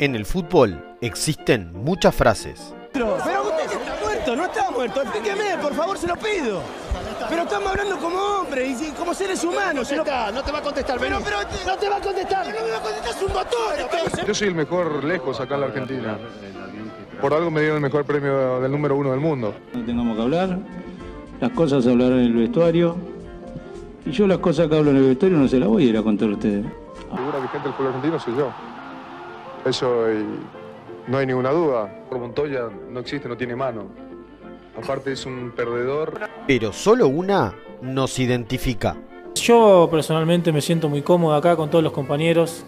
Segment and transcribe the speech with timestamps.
[0.00, 2.72] En el fútbol existen muchas frases.
[2.92, 3.32] Pero usted
[3.64, 5.02] está muerto, no está muerto.
[5.02, 6.62] Explíqueme, por favor, se lo pido.
[7.28, 9.90] Pero estamos hablando como hombres y como seres humanos.
[9.90, 12.46] No, no te va a contestar, Pero, pero, no te va a contestar.
[12.46, 14.24] No me va a contestar, es un motor.
[14.24, 16.18] Yo soy el mejor lejos acá en la Argentina.
[17.20, 19.52] Por algo me dieron el mejor premio del número uno del mundo.
[19.74, 20.58] No tengamos que hablar,
[21.40, 22.96] las cosas se hablarán en el vestuario.
[24.06, 25.98] Y yo las cosas que hablo en el vestuario no se las voy a ir
[25.98, 26.64] a contar a ustedes.
[27.10, 28.52] La figura vigente del fútbol argentino soy yo.
[29.64, 30.24] Eso y
[31.10, 32.04] no hay ninguna duda.
[32.08, 33.86] Por Montoya no existe, no tiene mano.
[34.76, 36.20] Aparte es un perdedor.
[36.46, 38.96] Pero solo una nos identifica.
[39.34, 42.64] Yo personalmente me siento muy cómodo acá con todos los compañeros.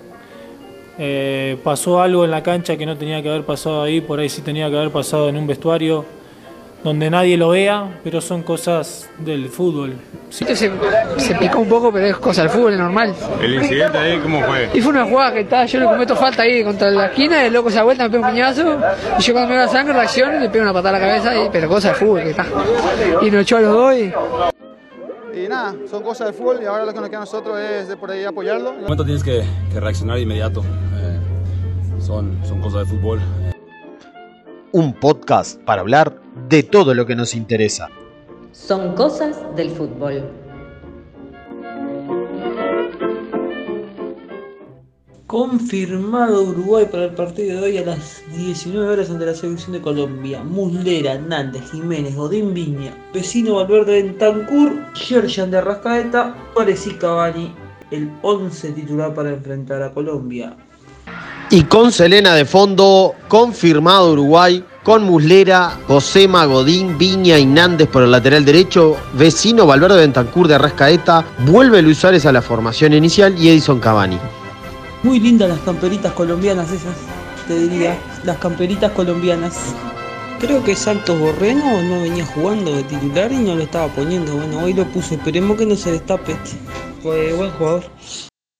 [0.99, 4.29] Eh, pasó algo en la cancha que no tenía que haber pasado ahí, por ahí
[4.29, 6.05] sí tenía que haber pasado en un vestuario
[6.83, 9.95] donde nadie lo vea, pero son cosas del fútbol.
[10.31, 10.45] Sí.
[10.55, 10.71] Se,
[11.19, 13.15] se picó un poco, pero es cosa del fútbol, es normal.
[13.41, 14.71] ¿El incidente ahí cómo fue?
[14.73, 17.53] Y fue una jugada que estaba, yo le cometo falta ahí contra la esquina, el
[17.53, 18.79] loco se da vuelta, me pega un piñazo,
[19.19, 21.37] y yo cuando me da sangre reacciono y le pego una patada a la cabeza,
[21.37, 22.47] y, pero cosa del fútbol que está.
[23.23, 24.13] Y nos echó a los dos y...
[25.33, 27.89] Y nada, son cosas del fútbol y ahora lo que nos queda a nosotros es
[27.89, 28.71] de por ahí apoyarlo.
[28.71, 30.61] En momento tienes que, que reaccionar de inmediato.
[30.61, 31.19] Eh,
[32.01, 33.21] son, son cosas de fútbol.
[34.73, 37.89] Un podcast para hablar de todo lo que nos interesa.
[38.53, 40.23] Son cosas del fútbol.
[45.27, 49.81] Confirmado Uruguay para el partido de hoy a las 19 horas ante la selección de
[49.81, 50.45] Colombia.
[50.45, 57.53] Muslera, Hernández, Jiménez, Godín Viña, Vecino Valverde Bentancur, Yerjan de Arrascaeta, Suárez y Cavani.
[57.91, 60.57] El 11 titular para enfrentar a Colombia.
[61.53, 68.05] Y con Selena de fondo, confirmado Uruguay, con Muslera, Josema, Godín, Viña y Nández por
[68.05, 73.37] el lateral derecho, vecino Valverde Bentancur de Arrascaeta, vuelve Luis Suárez a la formación inicial
[73.37, 74.17] y Edison Cavani.
[75.03, 76.95] Muy lindas las camperitas colombianas esas,
[77.49, 77.99] te diría.
[78.23, 79.59] Las camperitas colombianas.
[80.39, 84.37] Creo que Santos Borreno no venía jugando de titular y no lo estaba poniendo.
[84.37, 85.15] Bueno, hoy lo puso.
[85.15, 86.57] Esperemos que no se destape este.
[87.03, 87.91] Fue buen jugador.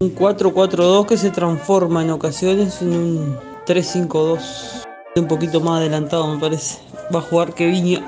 [0.03, 4.87] Un 4-4-2 que se transforma en ocasiones en un 3-5-2.
[5.17, 6.79] Un poquito más adelantado me parece.
[7.15, 8.01] Va a jugar que Viña.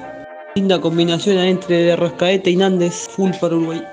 [0.54, 3.10] Linda combinación entre Rascaeta y Nández.
[3.10, 3.84] Full para Uruguay.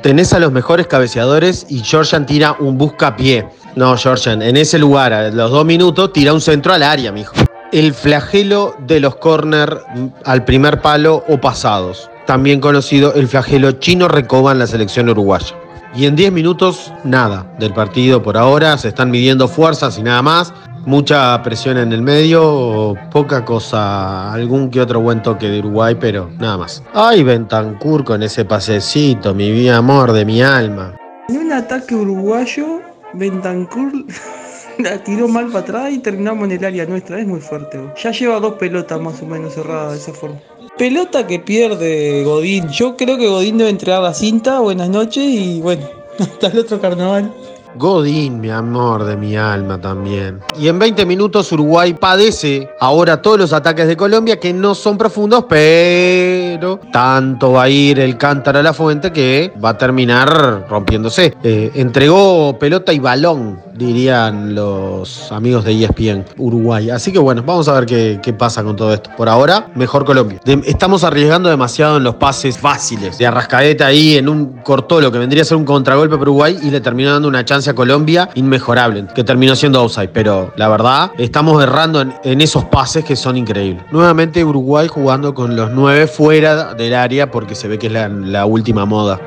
[0.00, 3.48] Tenés a los mejores cabeceadores y Georgian tira un buscapié.
[3.74, 7.34] No, Georgian, en ese lugar, a los dos minutos, tira un centro al área, mijo.
[7.72, 9.76] El flagelo de los corner
[10.24, 12.08] al primer palo o pasados.
[12.28, 15.56] También conocido el flagelo chino recoba en la selección uruguaya.
[15.94, 18.78] Y en 10 minutos, nada del partido por ahora.
[18.78, 20.52] Se están midiendo fuerzas y nada más.
[20.86, 26.30] Mucha presión en el medio, poca cosa, algún que otro buen toque de Uruguay, pero
[26.38, 26.82] nada más.
[26.94, 30.96] Ay, Bentancur con ese pasecito, mi vida amor de mi alma.
[31.28, 32.80] En un ataque uruguayo,
[33.12, 33.92] Bentancur
[34.78, 37.20] la tiró mal para atrás y terminamos en el área nuestra.
[37.20, 37.78] Es muy fuerte.
[38.02, 40.40] Ya lleva dos pelotas más o menos cerradas de esa forma.
[40.80, 42.70] Pelota que pierde Godín.
[42.70, 44.60] Yo creo que Godín debe entregar la cinta.
[44.60, 45.86] Buenas noches y bueno,
[46.18, 47.30] hasta el otro carnaval.
[47.76, 50.40] Godín, mi amor de mi alma también.
[50.58, 54.96] Y en 20 minutos Uruguay padece ahora todos los ataques de Colombia que no son
[54.96, 60.66] profundos, pero tanto va a ir el cántaro a la fuente que va a terminar
[60.66, 61.34] rompiéndose.
[61.42, 66.90] Eh, entregó pelota y balón, dirían los amigos de ESPN Uruguay.
[66.90, 69.10] Así que bueno, vamos a ver qué, pasa con todo esto.
[69.16, 70.40] Por ahora, mejor Colombia.
[70.64, 73.18] Estamos arriesgando demasiado en los pases fáciles.
[73.18, 76.58] De Arrascaeta ahí en un cortó lo que vendría a ser un contragolpe para Uruguay
[76.62, 80.10] y le terminó dando una chance a Colombia inmejorable, que terminó siendo outside.
[80.12, 83.82] Pero la verdad, estamos errando en, esos pases que son increíbles.
[83.90, 88.46] Nuevamente Uruguay jugando con los nueve fuera del área porque se ve que es la
[88.46, 89.20] última moda.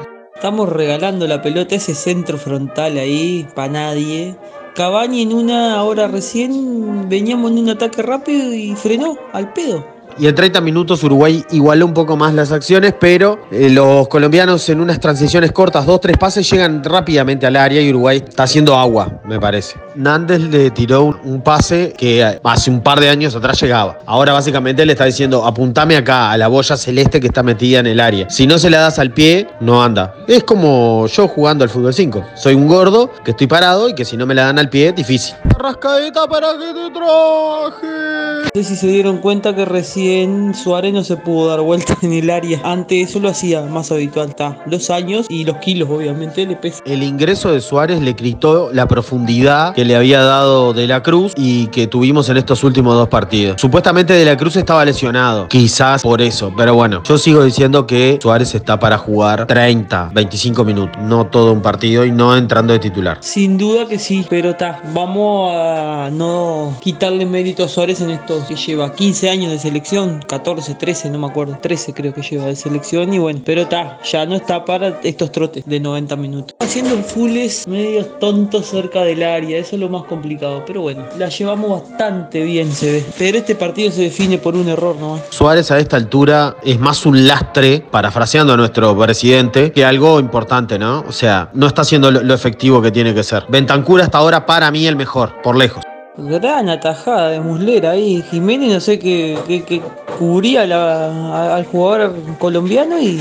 [0.43, 4.35] Estamos regalando la pelota, ese centro frontal ahí, para nadie.
[4.75, 9.92] Cavani en una hora recién veníamos en un ataque rápido y frenó al pedo.
[10.19, 14.67] Y en 30 minutos Uruguay igualó un poco más las acciones, pero eh, los colombianos
[14.69, 18.75] en unas transiciones cortas, dos, tres pases, llegan rápidamente al área y Uruguay está haciendo
[18.75, 19.75] agua, me parece.
[19.95, 23.97] Nández le tiró un, un pase que eh, hace un par de años atrás llegaba.
[24.05, 27.87] Ahora básicamente le está diciendo, apuntame acá a la boya celeste que está metida en
[27.87, 28.29] el área.
[28.29, 30.13] Si no se la das al pie, no anda.
[30.27, 32.23] Es como yo jugando al fútbol 5.
[32.35, 34.91] Soy un gordo que estoy parado y que si no me la dan al pie,
[34.91, 35.35] difícil.
[35.57, 38.43] Rascaeta para que te traje.
[38.43, 41.95] No sé si se dieron cuenta que recién recién Suárez no se pudo dar vuelta
[42.01, 42.59] en el área.
[42.63, 44.29] Antes eso lo hacía más habitual.
[44.29, 46.83] Está los años y los kilos, obviamente, le pesa.
[46.85, 51.33] El ingreso de Suárez le quitó la profundidad que le había dado De la Cruz
[51.37, 53.61] y que tuvimos en estos últimos dos partidos.
[53.61, 58.19] Supuestamente De la Cruz estaba lesionado, quizás por eso, pero bueno, yo sigo diciendo que
[58.21, 62.79] Suárez está para jugar 30, 25 minutos, no todo un partido y no entrando de
[62.79, 63.17] titular.
[63.21, 64.81] Sin duda que sí, pero está.
[64.93, 69.92] Vamos a no quitarle mérito a Suárez en esto que lleva 15 años de selección,
[69.93, 73.99] 14, 13, no me acuerdo, 13 creo que lleva de selección y bueno, pero está,
[74.03, 76.55] ya no está para estos trotes de 90 minutos.
[76.59, 81.29] Haciendo fulles medio tontos cerca del área, eso es lo más complicado, pero bueno, la
[81.29, 83.05] llevamos bastante bien se ve.
[83.19, 85.21] Pero este partido se define por un error nomás.
[85.29, 90.79] Suárez a esta altura es más un lastre, parafraseando a nuestro presidente, que algo importante,
[90.79, 91.03] ¿no?
[91.07, 93.45] O sea, no está haciendo lo, efectivo que tiene que ser.
[93.47, 95.83] Bentancur hasta ahora para mí el mejor, por lejos.
[96.15, 98.23] Gran atajada de Muslera ahí.
[98.29, 99.81] Jiménez no sé qué, qué- qué
[100.19, 103.19] cubría la- al jugador colombiano y,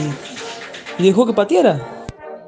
[0.99, 1.81] y dejó que pateara.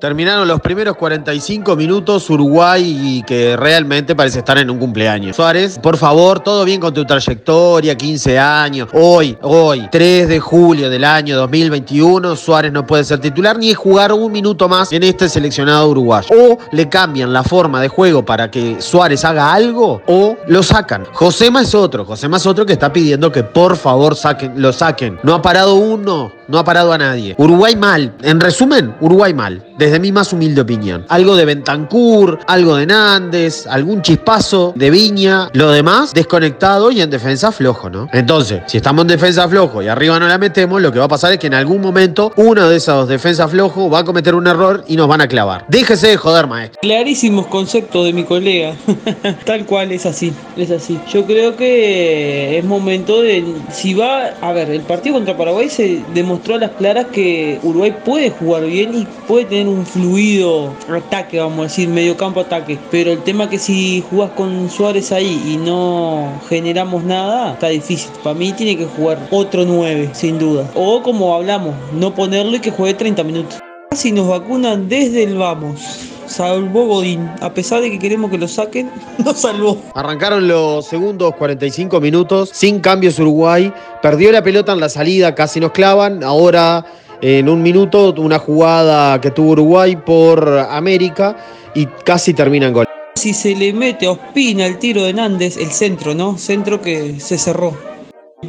[0.05, 5.35] Terminaron los primeros 45 minutos Uruguay y que realmente parece estar en un cumpleaños.
[5.35, 8.91] Suárez, por favor, todo bien con tu trayectoria, 15 años.
[8.93, 14.13] Hoy, hoy, 3 de julio del año 2021, Suárez no puede ser titular ni jugar
[14.13, 16.29] un minuto más en este seleccionado uruguayo.
[16.39, 21.07] O le cambian la forma de juego para que Suárez haga algo o lo sacan.
[21.15, 25.19] Josema es otro, Josema es otro que está pidiendo que por favor saquen, lo saquen.
[25.23, 27.35] No ha parado uno, no ha parado a nadie.
[27.39, 28.13] Uruguay mal.
[28.21, 29.65] En resumen, Uruguay mal.
[29.95, 31.07] Desde mi más humilde opinión.
[31.09, 35.51] Algo de Bentancur, algo de Nández, algún chispazo de Viña.
[35.53, 38.09] Lo demás, desconectado y en defensa flojo, ¿no?
[38.13, 41.09] Entonces, si estamos en defensa flojo y arriba no la metemos, lo que va a
[41.09, 44.49] pasar es que en algún momento uno de esos defensas flojos va a cometer un
[44.49, 45.65] error y nos van a clavar.
[45.69, 46.81] Déjese de joder, maestro.
[46.83, 48.75] Clarísimos conceptos de mi colega.
[49.45, 50.99] Tal cual es así, es así.
[51.09, 53.45] Yo creo que es momento de.
[53.71, 54.33] Si va.
[54.41, 58.65] A ver, el partido contra Paraguay se demostró a las claras que Uruguay puede jugar
[58.65, 62.79] bien y puede tener un fluido ataque, vamos a decir, medio campo ataque.
[62.91, 68.11] Pero el tema que si jugás con Suárez ahí y no generamos nada, está difícil.
[68.23, 70.71] Para mí tiene que jugar otro 9, sin duda.
[70.75, 73.59] O como hablamos, no ponerlo y que juegue 30 minutos.
[73.93, 75.81] Si nos vacunan desde el vamos,
[76.27, 77.31] salvó Godín.
[77.41, 78.91] A pesar de que queremos que lo saquen,
[79.25, 79.79] nos salvó.
[79.95, 83.73] Arrancaron los segundos 45 minutos, sin cambios Uruguay,
[84.03, 86.85] perdió la pelota en la salida, casi nos clavan, ahora
[87.27, 91.35] en un minuto una jugada que tuvo Uruguay por América
[91.75, 92.87] y casi termina en gol.
[93.15, 96.37] Si se le mete a Ospina el tiro de Nández, el centro, ¿no?
[96.37, 97.94] Centro que se cerró.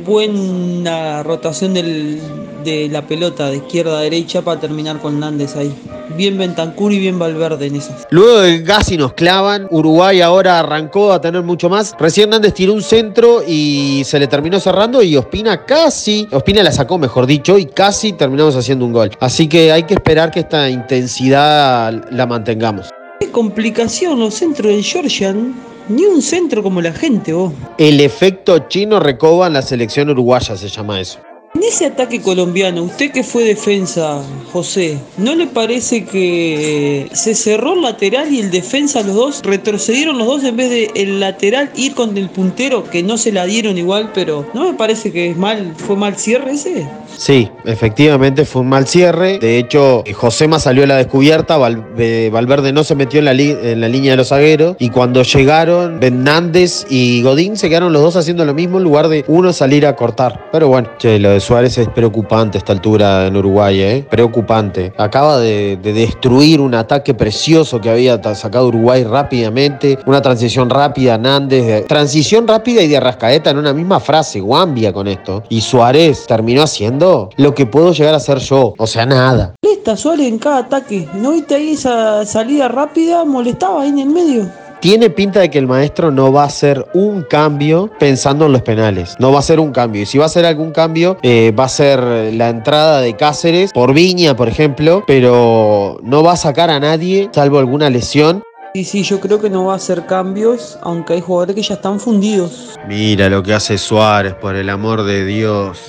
[0.04, 2.20] Buena rotación del-
[2.64, 5.72] de la pelota de izquierda a derecha para terminar con Nández ahí.
[6.18, 8.08] Bien Bentancur y bien Valverde en esas.
[8.10, 11.94] Luego del casi nos clavan, Uruguay ahora arrancó a tener mucho más.
[12.00, 16.72] Recién Nández tiró un centro y se le terminó cerrando y Ospina casi, Ospina la
[16.72, 19.12] sacó mejor dicho y casi terminamos haciendo un gol.
[19.20, 22.90] Así que hay que esperar que esta intensidad la mantengamos.
[23.20, 25.54] Qué complicación los centros del Georgian.
[25.88, 27.54] Ni un centro como la gente, vos.
[27.78, 31.20] El efecto chino recoba en la selección uruguaya, se llama eso.
[31.56, 34.22] En ese ataque colombiano, usted que fue defensa,
[34.52, 39.42] José, ¿no le parece que se cerró el lateral y el defensa los dos?
[39.42, 43.32] Retrocedieron los dos en vez de el lateral ir con el puntero, que no se
[43.32, 46.90] la dieron igual, pero ¿no me parece que es mal, fue mal cierre ese?
[47.18, 49.40] Sí, efectivamente fue un mal cierre.
[49.40, 51.58] De hecho, Josema salió a la descubierta,
[51.98, 54.76] eh, Valverde no se metió en la, línea de los zagueros.
[54.80, 59.08] Y cuando llegaron, Fernández y Godín se quedaron los dos haciendo lo mismo en lugar
[59.08, 60.50] de uno salir a cortar.
[60.52, 64.06] Pero bueno, che, lo de Suárez es preocupante a esta altura en Uruguay, ¿eh?
[64.10, 64.94] Preocupante.
[64.98, 69.98] Acaba de, de destruir un ataque precioso que había sacado Uruguay rápidamente.
[70.06, 71.66] Una transición rápida, Nández.
[71.66, 74.40] de- transición rápida y de Arrascaeta en una misma frase.
[74.40, 75.44] Guambia con esto.
[75.50, 77.05] Y Suárez terminó haciendo
[77.38, 78.74] lo que puedo llegar a hacer yo.
[78.78, 79.56] O sea, nada.
[79.64, 81.08] Molesta Suárez en cada ataque.
[81.14, 83.26] ¿No viste ahí esa salida rápida?
[83.26, 84.50] Molestaba ahí en el medio.
[84.82, 88.62] Tiene pinta de que el maestro no va a hacer un cambio pensando en los
[88.62, 89.16] penales.
[89.20, 90.04] No va a hacer un cambio.
[90.04, 93.72] Y si va a hacer algún cambio, eh, va a ser la entrada de Cáceres
[93.74, 95.04] por Viña, por ejemplo.
[95.08, 98.44] Pero no va a sacar a nadie, salvo alguna lesión.
[98.76, 101.76] Sí, sí, yo creo que no va a hacer cambios, aunque hay jugadores que ya
[101.76, 102.78] están fundidos.
[102.88, 105.80] Mira lo que hace Suárez, por el amor de Dios.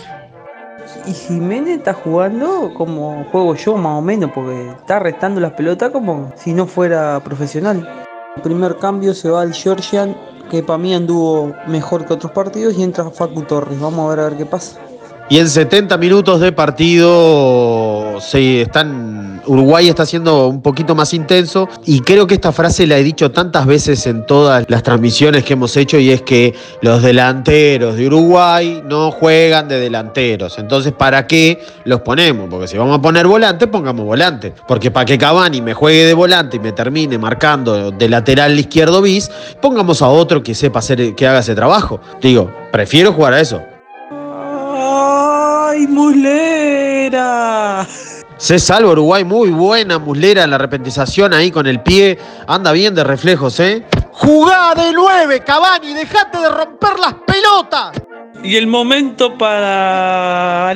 [1.07, 5.91] Y Jiménez está jugando como juego yo, más o menos, porque está restando las pelotas
[5.91, 7.89] como si no fuera profesional.
[8.35, 10.17] El primer cambio se va al Georgian,
[10.51, 13.79] que para mí anduvo mejor que otros partidos, y entra Facu Torres.
[13.81, 14.81] Vamos a ver a ver qué pasa.
[15.29, 22.01] Y en 70 minutos de partido están Uruguay está siendo un poquito más intenso y
[22.01, 25.77] creo que esta frase la he dicho tantas veces en todas las transmisiones que hemos
[25.77, 30.59] hecho y es que los delanteros de Uruguay no juegan de delanteros.
[30.59, 32.49] Entonces, ¿para qué los ponemos?
[32.51, 34.53] Porque si vamos a poner volante, pongamos volante.
[34.67, 39.03] Porque para que Cavani me juegue de volante y me termine marcando de lateral izquierdo
[39.03, 39.31] bis,
[39.61, 42.01] pongamos a otro que sepa hacer, que haga ese trabajo.
[42.21, 43.63] Digo, prefiero jugar a eso.
[44.11, 47.87] ¡Ay, mulera!
[48.39, 52.19] Se salva Uruguay, muy buena muslera en la repentización ahí con el pie.
[52.47, 53.83] Anda bien de reflejos, ¿eh?
[54.13, 55.95] ¡Jugá de nueve, Cavani!
[55.95, 58.03] ¡Dejate de romper las pelotas!
[58.45, 60.75] Y el momento para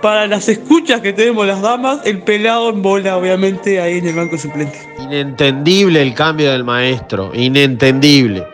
[0.00, 4.16] para las escuchas que tenemos las damas, el pelado en bola, obviamente, ahí en el
[4.16, 4.76] banco suplente.
[4.98, 8.44] Inentendible el cambio del maestro, inentendible.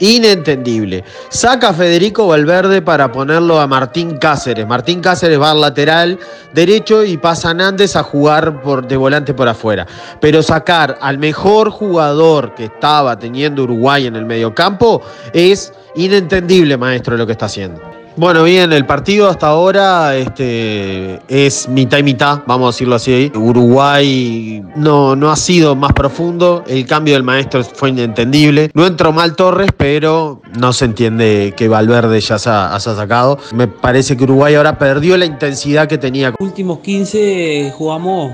[0.00, 1.04] Inentendible.
[1.28, 4.66] Saca a Federico Valverde para ponerlo a Martín Cáceres.
[4.66, 6.18] Martín Cáceres va al lateral
[6.52, 9.86] derecho y pasa Nández a jugar de volante por afuera.
[10.20, 17.16] Pero sacar al mejor jugador que estaba teniendo Uruguay en el mediocampo es inentendible, maestro,
[17.16, 18.05] lo que está haciendo.
[18.18, 23.30] Bueno, bien, el partido hasta ahora este, es mitad y mitad, vamos a decirlo así.
[23.34, 28.70] Uruguay no, no ha sido más profundo, el cambio del maestro fue inentendible.
[28.72, 33.38] No entró mal Torres, pero no se entiende que Valverde ya se ha, sacado.
[33.54, 36.32] Me parece que Uruguay ahora perdió la intensidad que tenía.
[36.38, 38.32] Últimos 15 jugamos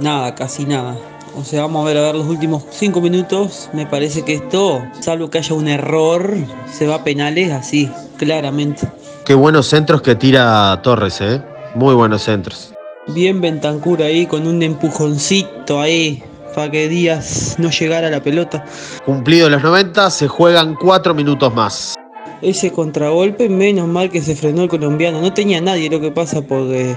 [0.00, 0.96] nada, casi nada.
[1.36, 3.70] O sea, vamos a ver a ver los últimos 5 minutos.
[3.72, 6.32] Me parece que esto, salvo que haya un error,
[6.72, 8.88] se va a penales así, claramente.
[9.26, 11.42] Qué buenos centros que tira Torres, ¿eh?
[11.74, 12.72] Muy buenos centros.
[13.08, 16.22] Bien Bentancur ahí con un empujoncito ahí
[16.54, 18.64] para que Díaz no llegara a la pelota.
[19.04, 21.96] Cumplido los 90, se juegan 4 minutos más.
[22.40, 25.20] Ese contragolpe, menos mal que se frenó el colombiano.
[25.20, 26.96] No tenía nadie lo que pasa porque...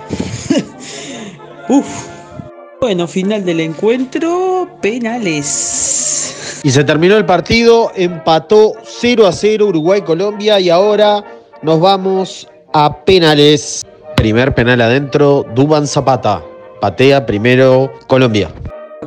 [1.68, 1.88] Uf.
[2.80, 6.62] Bueno, final del encuentro, penales.
[6.64, 11.24] Y se terminó el partido, empató 0 a 0 Uruguay-Colombia y ahora
[11.62, 13.86] nos vamos a penales.
[14.16, 16.44] Primer penal adentro, Duban Zapata.
[16.82, 18.52] Patea primero Colombia.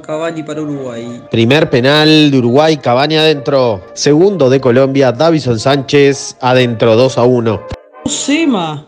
[0.02, 1.22] Cavani para Uruguay.
[1.30, 3.80] Primer penal de Uruguay, Cavani adentro.
[3.92, 7.62] Segundo de Colombia, Davison Sánchez adentro, 2 a 1.
[8.06, 8.86] Sema.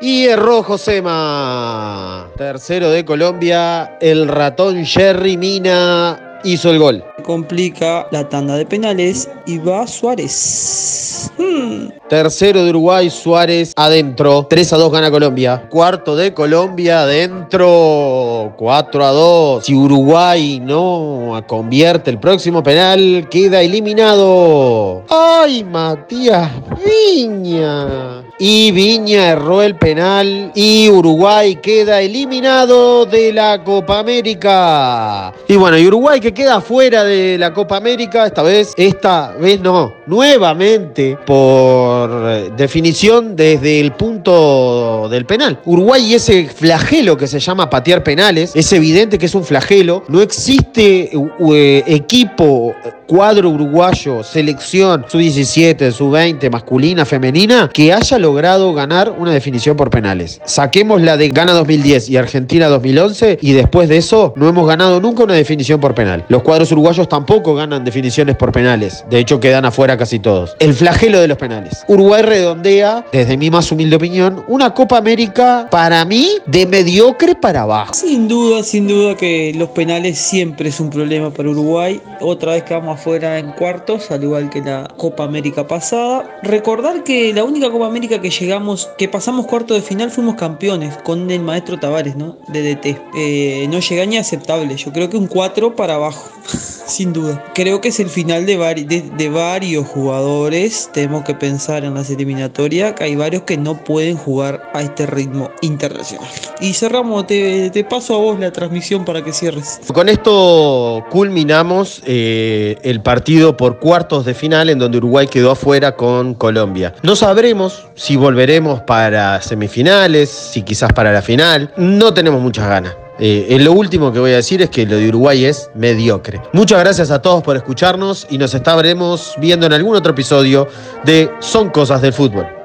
[0.00, 2.28] Y erró Josema.
[2.36, 7.04] Tercero de Colombia, el ratón Jerry Mina hizo el gol.
[7.24, 11.30] Complica la tanda de penales y va Suárez.
[11.38, 11.88] Hmm.
[12.08, 14.46] Tercero de Uruguay, Suárez adentro.
[14.48, 15.68] 3 a 2 gana Colombia.
[15.70, 18.54] Cuarto de Colombia adentro.
[18.56, 19.64] 4 a 2.
[19.64, 25.04] Si Uruguay no convierte el próximo penal, queda eliminado.
[25.08, 26.50] ¡Ay, Matías
[26.84, 28.19] Viña!
[28.42, 35.30] Y Viña erró el penal y Uruguay queda eliminado de la Copa América.
[35.46, 39.60] Y bueno, y Uruguay que queda fuera de la Copa América, esta vez, esta vez
[39.60, 45.60] no, nuevamente por eh, definición desde el punto del penal.
[45.66, 50.04] Uruguay y ese flagelo que se llama patear penales, es evidente que es un flagelo.
[50.08, 52.74] No existe eh, equipo,
[53.06, 60.40] cuadro uruguayo, selección, sub-17, sub-20, masculina, femenina, que haya logrado ganar una definición por penales.
[60.44, 65.00] Saquemos la de Gana 2010 y Argentina 2011 y después de eso no hemos ganado
[65.00, 66.24] nunca una definición por penal.
[66.28, 69.04] Los cuadros uruguayos tampoco ganan definiciones por penales.
[69.10, 70.56] De hecho, quedan afuera casi todos.
[70.58, 71.84] El flagelo de los penales.
[71.88, 77.62] Uruguay redondea, desde mi más humilde opinión, una Copa América para mí de mediocre para
[77.62, 77.94] abajo.
[77.94, 82.00] Sin duda, sin duda que los penales siempre es un problema para Uruguay.
[82.20, 86.38] Otra vez quedamos afuera en cuartos, al igual que la Copa América pasada.
[86.42, 90.96] Recordar que la única Copa América que llegamos, que pasamos cuarto de final, fuimos campeones
[90.98, 92.38] con el maestro Tavares, ¿no?
[92.48, 93.00] De DT.
[93.16, 94.76] Eh, no llega ni aceptable.
[94.76, 96.28] Yo creo que un 4 para abajo.
[96.86, 97.44] Sin duda.
[97.54, 100.90] Creo que es el final de, vari de, varios jugadores.
[100.92, 102.94] Tenemos que pensar en las eliminatorias.
[102.94, 106.28] Que hay varios que no pueden jugar a este ritmo internacional.
[106.60, 109.80] Y cerramos, te, te paso a vos la transmisión para que cierres.
[109.92, 115.96] Con esto culminamos eh, el partido por cuartos de final en donde Uruguay quedó afuera
[115.96, 116.94] con Colombia.
[117.02, 121.70] No sabremos si volveremos para semifinales, si quizás para la final.
[121.76, 122.96] No tenemos muchas ganas.
[123.18, 126.40] Eh, lo último que voy a decir es que lo de Uruguay es mediocre.
[126.54, 130.66] Muchas gracias a todos por escucharnos y nos estaremos viendo en algún otro episodio
[131.04, 132.59] de Son Cosas del Fútbol.